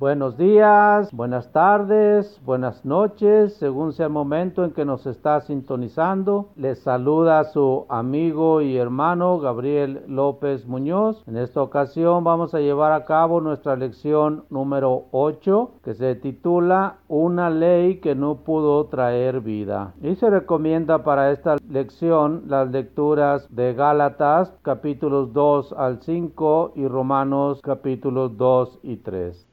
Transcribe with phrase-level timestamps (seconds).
[0.00, 6.50] Buenos días, buenas tardes, buenas noches, según sea el momento en que nos está sintonizando.
[6.54, 11.24] Les saluda su amigo y hermano Gabriel López Muñoz.
[11.26, 16.98] En esta ocasión vamos a llevar a cabo nuestra lección número 8 que se titula
[17.08, 19.94] Una ley que no pudo traer vida.
[20.00, 26.86] Y se recomienda para esta lección las lecturas de Gálatas capítulos 2 al 5 y
[26.86, 29.47] Romanos capítulos 2 y 3.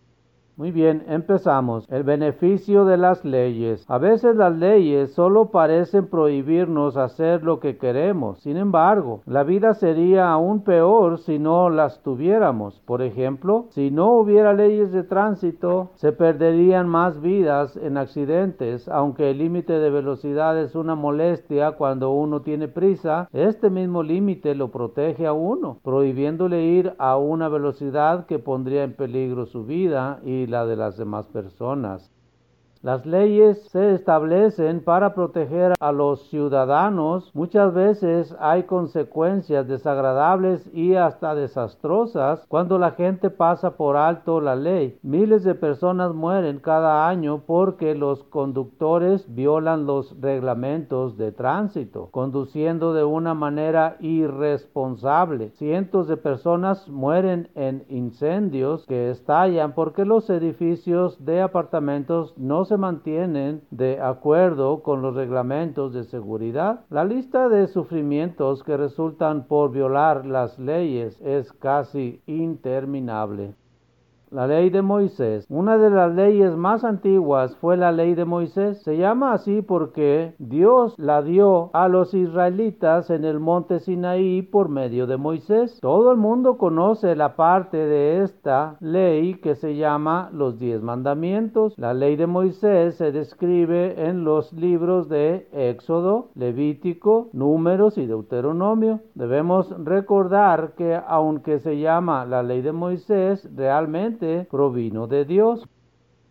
[0.58, 1.86] Muy bien, empezamos.
[1.90, 3.84] El beneficio de las leyes.
[3.90, 8.40] A veces las leyes solo parecen prohibirnos hacer lo que queremos.
[8.40, 12.80] Sin embargo, la vida sería aún peor si no las tuviéramos.
[12.86, 18.88] Por ejemplo, si no hubiera leyes de tránsito, se perderían más vidas en accidentes.
[18.88, 24.56] Aunque el límite de velocidad es una molestia cuando uno tiene prisa, este mismo límite
[24.56, 30.22] lo protege a uno, prohibiéndole ir a una velocidad que pondría en peligro su vida
[30.24, 32.15] y la de las demás personas.
[32.86, 37.32] Las leyes se establecen para proteger a los ciudadanos.
[37.34, 44.56] Muchas veces hay consecuencias desagradables y hasta desastrosas cuando la gente pasa por alto la
[44.56, 45.00] ley.
[45.02, 52.94] Miles de personas mueren cada año porque los conductores violan los reglamentos de tránsito, conduciendo
[52.94, 55.50] de una manera irresponsable.
[55.56, 62.75] Cientos de personas mueren en incendios que estallan porque los edificios de apartamentos no se
[62.78, 66.86] mantienen de acuerdo con los reglamentos de seguridad.
[66.90, 73.56] La lista de sufrimientos que resultan por violar las leyes es casi interminable.
[74.32, 75.46] La ley de Moisés.
[75.50, 78.82] Una de las leyes más antiguas fue la ley de Moisés.
[78.82, 84.70] Se llama así porque Dios la dio a los israelitas en el monte Sinaí por
[84.70, 85.80] medio de Moisés.
[85.82, 91.78] Todo el mundo conoce la parte de esta ley que se llama los diez mandamientos.
[91.78, 99.02] La ley de Moisés se describe en los libros de Éxodo, Levítico, Números y Deuteronomio.
[99.14, 104.15] Debemos recordar que aunque se llama la ley de Moisés, realmente
[104.50, 105.68] provino de Dios.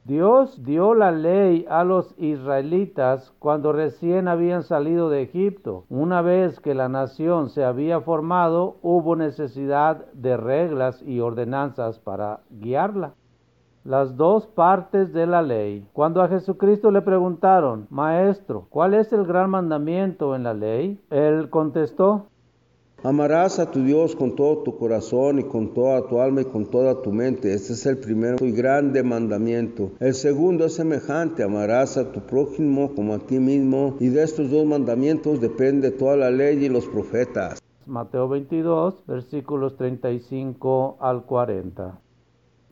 [0.05, 5.84] Dios dio la ley a los israelitas cuando recién habían salido de Egipto.
[5.89, 12.41] Una vez que la nación se había formado, hubo necesidad de reglas y ordenanzas para
[12.50, 13.15] guiarla.
[13.83, 15.89] Las dos partes de la ley.
[15.94, 21.00] Cuando a Jesucristo le preguntaron, Maestro, ¿cuál es el gran mandamiento en la ley?
[21.09, 22.27] Él contestó,
[23.06, 26.65] Amarás a tu Dios con todo tu corazón y con toda tu alma y con
[26.65, 27.53] toda tu mente.
[27.53, 29.91] Este es el primero y grande mandamiento.
[30.00, 31.43] El segundo es semejante.
[31.43, 33.94] Amarás a tu prójimo como a ti mismo.
[34.00, 37.62] Y de estos dos mandamientos depende toda la ley y los profetas.
[37.84, 42.00] Mateo 22, versículos 35 al 40.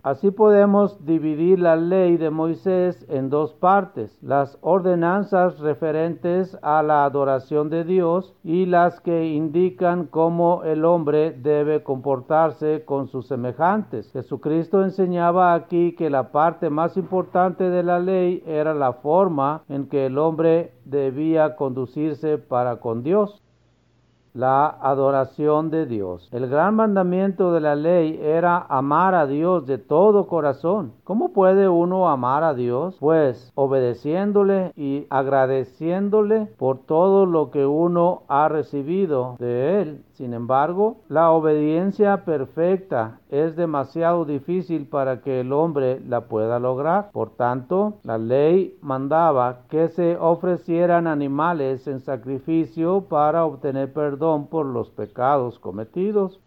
[0.03, 7.05] Así podemos dividir la ley de Moisés en dos partes, las ordenanzas referentes a la
[7.05, 14.11] adoración de Dios y las que indican cómo el hombre debe comportarse con sus semejantes.
[14.11, 19.87] Jesucristo enseñaba aquí que la parte más importante de la ley era la forma en
[19.87, 23.41] que el hombre debía conducirse para con Dios
[24.35, 26.29] la adoración de Dios.
[26.33, 30.93] El gran mandamiento de la ley era amar a Dios de todo corazón.
[31.05, 32.97] ¿Cómo puede uno amar a Dios?
[32.99, 40.05] Pues obedeciéndole y agradeciéndole por todo lo que uno ha recibido de Él.
[40.23, 47.11] Sin embargo, la obediencia perfecta es demasiado difícil para que el hombre la pueda lograr.
[47.11, 54.65] Por tanto, la ley mandaba que se ofrecieran animales en sacrificio para obtener perdón por
[54.67, 56.39] los pecados cometidos.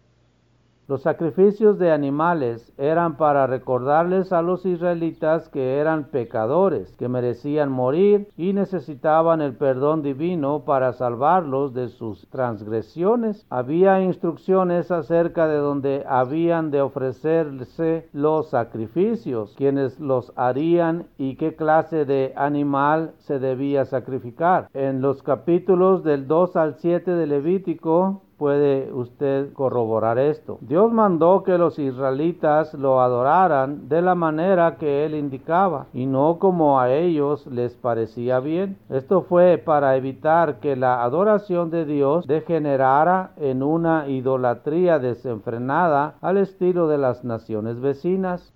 [0.88, 7.72] Los sacrificios de animales eran para recordarles a los israelitas que eran pecadores, que merecían
[7.72, 13.44] morir y necesitaban el perdón divino para salvarlos de sus transgresiones.
[13.50, 21.56] Había instrucciones acerca de donde habían de ofrecerse los sacrificios, quienes los harían y qué
[21.56, 24.68] clase de animal se debía sacrificar.
[24.72, 30.58] En los capítulos del 2 al 7 de Levítico puede usted corroborar esto.
[30.60, 36.38] Dios mandó que los israelitas lo adoraran de la manera que él indicaba y no
[36.38, 38.76] como a ellos les parecía bien.
[38.90, 46.36] Esto fue para evitar que la adoración de Dios degenerara en una idolatría desenfrenada al
[46.38, 48.52] estilo de las naciones vecinas.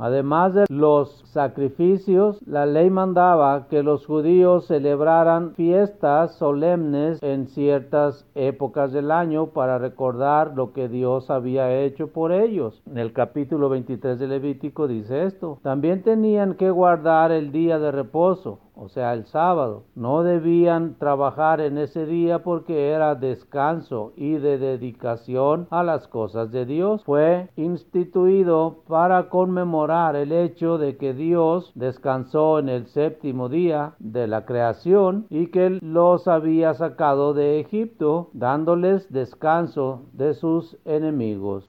[0.00, 8.26] Además de los sacrificios, la ley mandaba que los judíos celebraran fiestas solemnes en ciertas
[8.34, 12.82] épocas del año para recordar lo que Dios había hecho por ellos.
[12.86, 15.58] En el capítulo 23 de Levítico dice esto.
[15.62, 19.84] También tenían que guardar el día de reposo o sea, el sábado.
[19.94, 26.50] No debían trabajar en ese día porque era descanso y de dedicación a las cosas
[26.50, 27.04] de Dios.
[27.04, 34.26] Fue instituido para conmemorar el hecho de que Dios descansó en el séptimo día de
[34.26, 41.68] la creación y que los había sacado de Egipto, dándoles descanso de sus enemigos.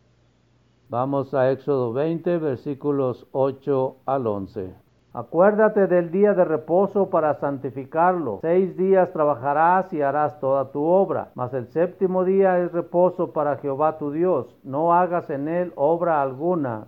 [0.88, 4.81] Vamos a Éxodo 20, versículos 8 al 11.
[5.14, 8.40] Acuérdate del día de reposo para santificarlo.
[8.42, 13.58] Seis días trabajarás y harás toda tu obra, mas el séptimo día es reposo para
[13.58, 14.58] Jehová tu Dios.
[14.64, 16.88] No hagas en él obra alguna,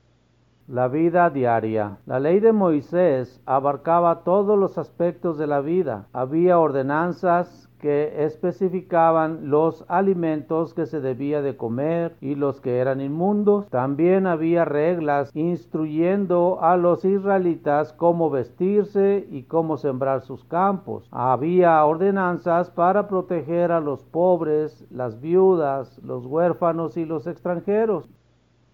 [0.71, 1.97] La vida diaria.
[2.05, 6.07] La ley de Moisés abarcaba todos los aspectos de la vida.
[6.13, 13.01] Había ordenanzas que especificaban los alimentos que se debía de comer y los que eran
[13.01, 13.67] inmundos.
[13.67, 21.05] También había reglas instruyendo a los israelitas cómo vestirse y cómo sembrar sus campos.
[21.11, 28.09] Había ordenanzas para proteger a los pobres, las viudas, los huérfanos y los extranjeros.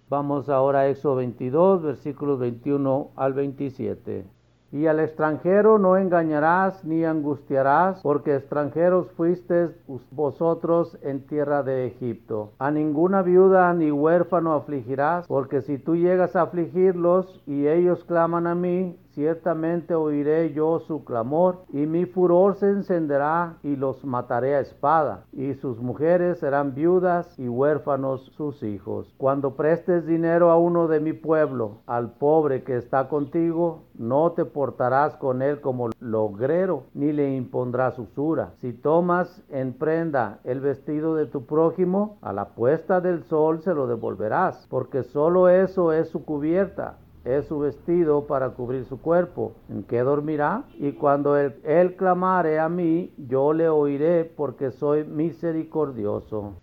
[0.10, 4.26] Vamos ahora a Éxodo 22, versículos 21 al 27.
[4.72, 9.72] Y al extranjero no engañarás ni angustiarás, porque extranjeros fuisteis
[10.12, 12.54] vosotros en tierra de Egipto.
[12.58, 18.48] A ninguna viuda ni huérfano afligirás, porque si tú llegas a afligirlos y ellos claman
[18.48, 24.54] a mí, ciertamente oiré yo su clamor, y mi furor se encenderá y los mataré
[24.54, 29.12] a espada, y sus mujeres serán viudas y huérfanos sus hijos.
[29.18, 34.46] Cuando prestes dinero a uno de mi pueblo, al pobre que está contigo, no te
[34.46, 38.52] portarás con él como logrero, ni le impondrás usura.
[38.62, 43.74] Si tomas en prenda el vestido de tu prójimo, a la puesta del sol se
[43.74, 46.98] lo devolverás, porque solo eso es su cubierta
[47.28, 49.54] es su vestido para cubrir su cuerpo.
[49.70, 50.64] ¿En qué dormirá?
[50.76, 56.62] Y cuando él, clamare a mí, yo le oiré porque soy misericordioso.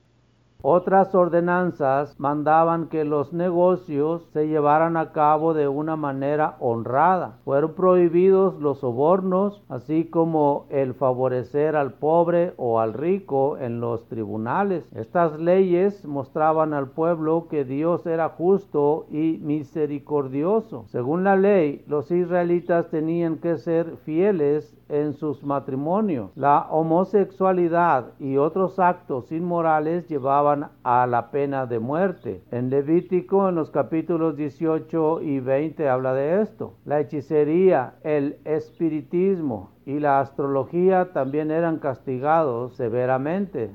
[0.67, 7.37] Otras ordenanzas mandaban que los negocios se llevaran a cabo de una manera honrada.
[7.45, 14.09] Fueron prohibidos los sobornos, así como el favorecer al pobre o al rico en los
[14.09, 14.89] tribunales.
[14.95, 20.87] Estas leyes mostraban al pueblo que Dios era justo y misericordioso.
[20.87, 26.31] Según la ley, los israelitas tenían que ser fieles en sus matrimonios.
[26.35, 32.43] La homosexualidad y otros actos inmorales llevaban a la pena de muerte.
[32.51, 36.75] En Levítico, en los capítulos 18 y 20, habla de esto.
[36.85, 43.71] La hechicería, el espiritismo y la astrología también eran castigados severamente.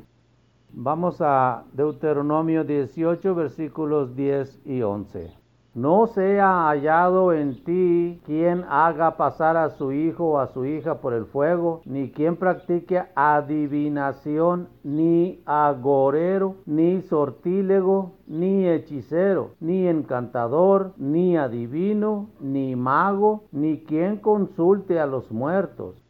[0.72, 5.32] Vamos a Deuteronomio 18, versículos 10 y 11.
[5.76, 11.00] No sea hallado en ti quien haga pasar a su hijo o a su hija
[11.00, 20.94] por el fuego, ni quien practique adivinación, ni agorero, ni sortílego, ni hechicero, ni encantador,
[20.98, 26.09] ni adivino, ni mago, ni quien consulte a los muertos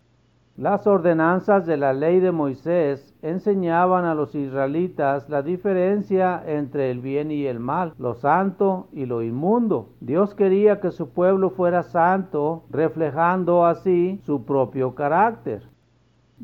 [0.60, 7.00] las ordenanzas de la ley de Moisés enseñaban a los israelitas la diferencia entre el
[7.00, 9.88] bien y el mal, lo santo y lo inmundo.
[10.02, 15.64] Dios quería que su pueblo fuera santo, reflejando así su propio carácter.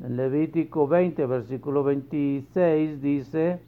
[0.01, 3.59] En Levítico 20, versículo 26 dice,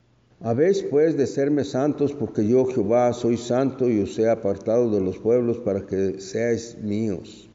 [0.42, 5.01] Habéis pues de serme santos, porque yo Jehová soy santo y os he apartado de
[5.01, 7.47] los pueblos para que seáis míos.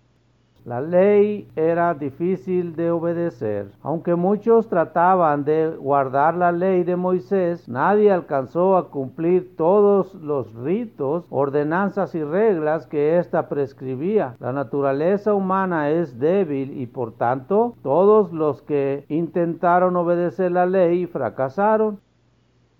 [0.64, 3.66] La ley era difícil de obedecer.
[3.82, 10.54] Aunque muchos trataban de guardar la ley de Moisés, nadie alcanzó a cumplir todos los
[10.54, 14.36] ritos, ordenanzas y reglas que ésta prescribía.
[14.38, 21.06] La naturaleza humana es débil y por tanto todos los que intentaron obedecer la ley
[21.06, 21.98] fracasaron.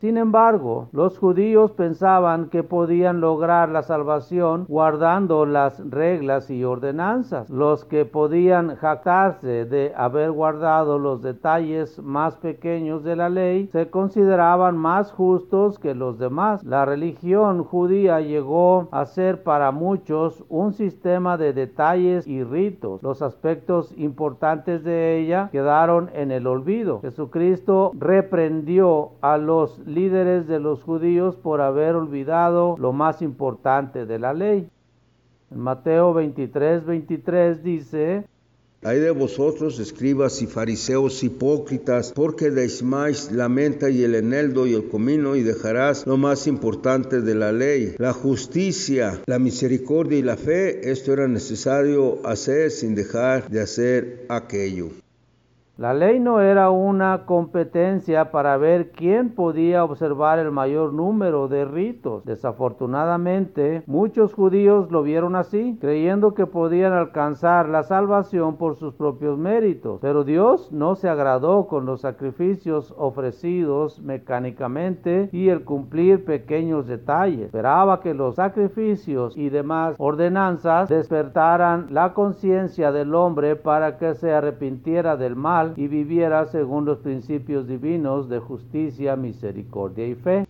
[0.03, 7.49] Sin embargo, los judíos pensaban que podían lograr la salvación guardando las reglas y ordenanzas.
[7.49, 13.91] Los que podían jactarse de haber guardado los detalles más pequeños de la ley se
[13.91, 16.65] consideraban más justos que los demás.
[16.65, 23.01] La religión judía llegó a ser para muchos un sistema de detalles y ritos.
[23.05, 27.03] Los aspectos importantes de ella quedaron en el olvido.
[27.03, 34.19] Jesucristo reprendió a los líderes de los judíos por haber olvidado lo más importante de
[34.19, 34.69] la ley.
[35.51, 38.25] Mateo 23, 23 dice,
[38.85, 44.75] hay de vosotros, escribas y fariseos hipócritas, porque deismáis la menta y el eneldo y
[44.75, 50.23] el comino y dejarás lo más importante de la ley, la justicia, la misericordia y
[50.23, 50.91] la fe.
[50.91, 55.02] Esto era necesario hacer sin dejar de hacer aquello.
[55.79, 61.65] La ley no era una competencia para ver quién podía observar el mayor número de
[61.65, 62.27] ritos.
[62.27, 69.39] Desafortunadamente, muchos judíos lo vieron así, creyendo que podían alcanzar la salvación por sus propios
[69.39, 69.99] méritos.
[70.03, 77.47] Pero Dios no se agradó con los sacrificios ofrecidos mecánicamente y el cumplir pequeños detalles.
[77.47, 84.35] Esperaba que los sacrificios y demás ordenanzas despertaran la conciencia del hombre para que se
[84.35, 90.47] arrepintiera del mal y viviera según los principios divinos de justicia, misericordia y fe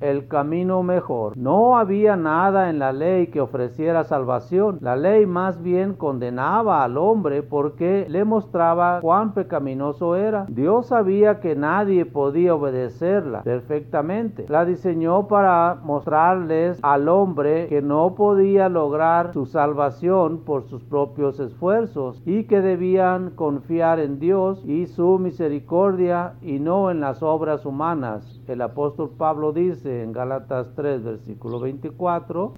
[0.00, 1.36] el camino mejor.
[1.36, 4.78] No había nada en la ley que ofreciera salvación.
[4.80, 10.46] La ley más bien condenaba al hombre porque le mostraba cuán pecaminoso era.
[10.48, 14.46] Dios sabía que nadie podía obedecerla perfectamente.
[14.48, 21.40] La diseñó para mostrarles al hombre que no podía lograr su salvación por sus propios
[21.40, 27.64] esfuerzos y que debían confiar en Dios y su misericordia y no en las obras
[27.66, 28.40] humanas.
[28.46, 32.54] El apóstol Pablo dice en Gálatas 3, versículo 24,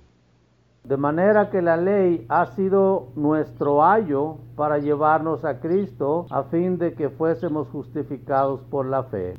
[0.85, 6.79] de manera que la ley ha sido nuestro ayo para llevarnos a Cristo a fin
[6.79, 9.35] de que fuésemos justificados por la fe.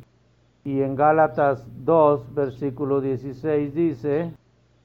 [0.63, 4.33] Y en Gálatas 2, versículo 16 dice,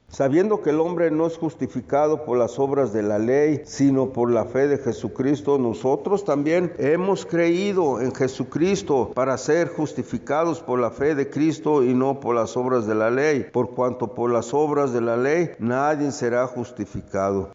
[0.08, 4.30] Sabiendo que el hombre no es justificado por las obras de la ley, sino por
[4.30, 10.90] la fe de Jesucristo, nosotros también hemos creído en Jesucristo para ser justificados por la
[10.90, 14.54] fe de Cristo y no por las obras de la ley, por cuanto por las
[14.54, 17.50] obras de la ley nadie será justificado.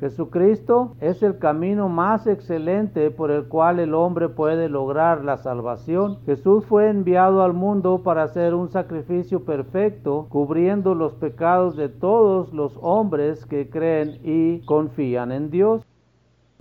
[0.00, 6.18] Jesucristo es el camino más excelente por el cual el hombre puede lograr la salvación.
[6.26, 12.52] Jesús fue enviado al mundo para hacer un sacrificio perfecto, cubriendo los pecados de todos
[12.52, 15.86] los hombres que creen y confían en Dios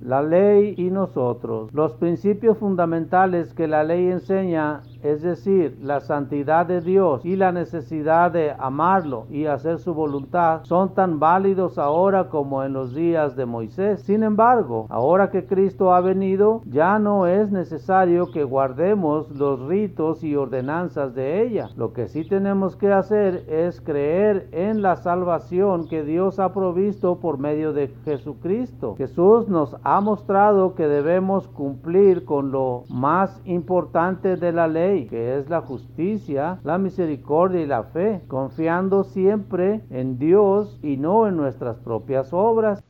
[0.02, 1.72] la ley y nosotros.
[1.74, 7.52] Los principios fundamentales que la ley enseña, es decir, la santidad de Dios y la
[7.52, 13.36] necesidad de amarlo y hacer su voluntad, son tan válidos ahora como en los días
[13.36, 14.02] de Moisés.
[14.02, 20.24] Sin embargo, ahora que Cristo ha venido, ya no es necesario que guardemos los ritos
[20.24, 21.70] y ordenanzas de ella.
[21.76, 27.20] Lo que sí tenemos que hacer es creer en la salvación que Dios ha provisto
[27.20, 28.96] por medio de Jesucristo.
[28.98, 35.38] Jesús nos ha mostrado que debemos cumplir con lo más importante de la ley, que
[35.38, 41.38] es la justicia, la misericordia y la fe, confiando siempre en Dios y no en
[41.38, 42.84] nuestras propias obras.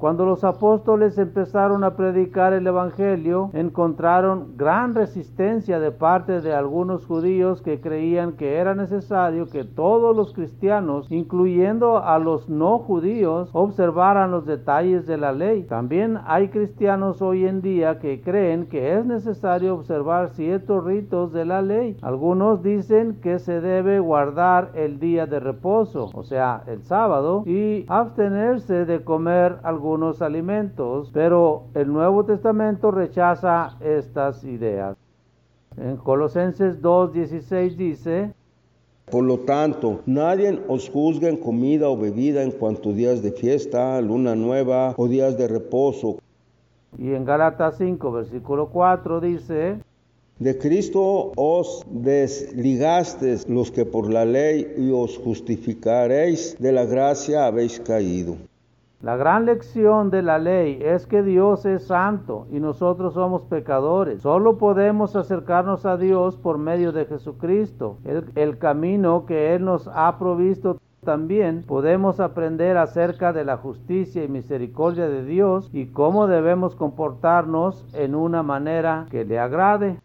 [0.00, 7.04] Cuando los apóstoles empezaron a predicar el Evangelio, encontraron gran resistencia de parte de algunos
[7.04, 13.50] judíos que creían que era necesario que todos los cristianos, incluyendo a los no judíos,
[13.52, 15.64] observaran los detalles de la ley.
[15.64, 21.44] También hay cristianos hoy en día que creen que es necesario observar ciertos ritos de
[21.44, 21.98] la ley.
[22.00, 27.84] Algunos dicen que se debe guardar el día de reposo, o sea, el sábado, y
[27.86, 29.89] abstenerse de comer algún
[30.20, 34.96] alimentos, pero el Nuevo Testamento rechaza estas ideas.
[35.76, 38.34] En Colosenses 2.16 dice,
[39.10, 44.00] por lo tanto, nadie os juzgue en comida o bebida en cuanto días de fiesta,
[44.00, 46.18] luna nueva o días de reposo.
[46.96, 49.78] Y en Gálatas 5, versículo 4 dice,
[50.40, 57.46] de Cristo os desligastes los que por la ley y os justificaréis, de la gracia
[57.46, 58.36] habéis caído.
[59.02, 64.20] La gran lección de la ley es que Dios es santo y nosotros somos pecadores.
[64.20, 70.18] Solo podemos acercarnos a Dios por medio de Jesucristo, el, camino que Él nos ha
[70.18, 70.76] provisto.
[71.02, 77.86] También podemos aprender acerca de la justicia y misericordia de Dios y cómo debemos comportarnos
[77.94, 79.96] en una manera que le agrade.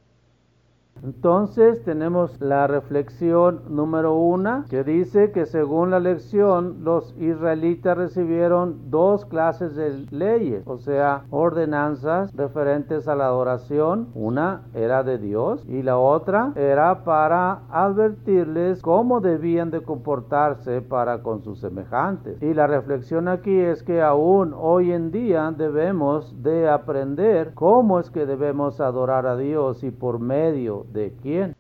[1.04, 8.90] Entonces tenemos la reflexión número una que dice que según la lección los israelitas recibieron
[8.90, 14.08] dos clases de leyes, o sea, ordenanzas referentes a la adoración.
[14.16, 21.22] Una era de Dios y la otra era para advertirles cómo debían de comportarse para
[21.22, 22.42] con sus semejantes.
[22.42, 28.10] Y la reflexión aquí es que aún hoy en día debemos de aprender cómo es
[28.10, 31.56] que debemos adorar a Dios y por medio de quién.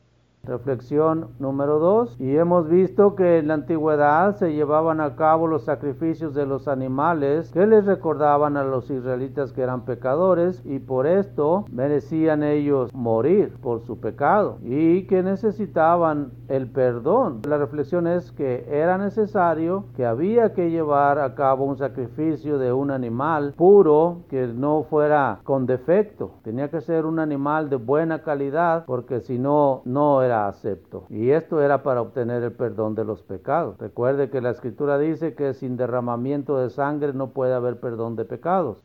[0.46, 2.18] Reflexión número 2.
[2.20, 6.68] Y hemos visto que en la antigüedad se llevaban a cabo los sacrificios de los
[6.68, 12.94] animales que les recordaban a los israelitas que eran pecadores y por esto merecían ellos
[12.94, 17.42] morir por su pecado y que necesitaban el perdón.
[17.48, 22.72] La reflexión es que era necesario que había que llevar a cabo un sacrificio de
[22.72, 26.32] un animal puro que no fuera con defecto.
[26.44, 31.06] Tenía que ser un animal de buena calidad porque si no, no era acepto.
[31.10, 33.77] Y esto era para obtener el perdón de los pecados.
[33.77, 38.25] Recuerde que la escritura dice que sin derramamiento de sangre no puede haber perdón de
[38.25, 38.84] pecados.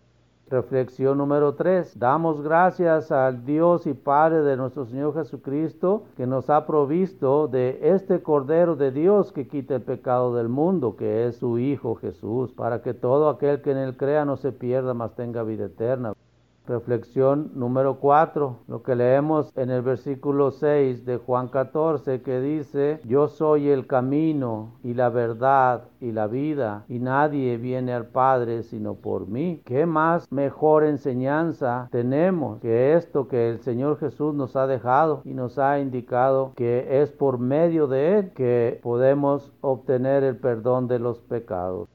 [0.50, 1.96] Reflexión número 3.
[1.96, 7.78] Damos gracias al Dios y Padre de nuestro Señor Jesucristo que nos ha provisto de
[7.82, 12.52] este Cordero de Dios que quita el pecado del mundo, que es su Hijo Jesús,
[12.52, 16.14] para que todo aquel que en él crea no se pierda, mas tenga vida eterna.
[16.70, 23.00] Reflexión número 4, lo que leemos en el versículo 6 de Juan 14 que dice,
[23.04, 28.62] yo soy el camino y la verdad y la vida y nadie viene al Padre
[28.62, 29.60] sino por mí.
[29.64, 35.34] ¿Qué más mejor enseñanza tenemos que esto que el Señor Jesús nos ha dejado y
[35.34, 41.00] nos ha indicado que es por medio de Él que podemos obtener el perdón de
[41.00, 41.88] los pecados?